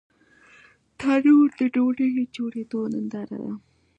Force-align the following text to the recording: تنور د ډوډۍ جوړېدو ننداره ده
تنور 0.99 1.49
د 1.59 1.61
ډوډۍ 1.73 2.09
جوړېدو 2.35 2.79
ننداره 2.93 3.37
ده 3.43 3.53